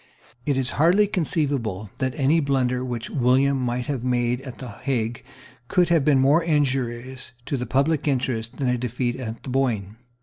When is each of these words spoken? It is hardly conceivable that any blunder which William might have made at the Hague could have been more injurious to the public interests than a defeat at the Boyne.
It 0.47 0.57
is 0.57 0.71
hardly 0.81 1.05
conceivable 1.05 1.91
that 1.99 2.15
any 2.15 2.39
blunder 2.39 2.83
which 2.83 3.11
William 3.11 3.59
might 3.61 3.85
have 3.85 4.03
made 4.03 4.41
at 4.41 4.57
the 4.57 4.69
Hague 4.69 5.23
could 5.67 5.89
have 5.89 6.03
been 6.03 6.17
more 6.17 6.43
injurious 6.43 7.33
to 7.45 7.55
the 7.55 7.67
public 7.67 8.07
interests 8.07 8.51
than 8.57 8.67
a 8.67 8.79
defeat 8.79 9.17
at 9.17 9.43
the 9.43 9.49
Boyne. 9.49 9.97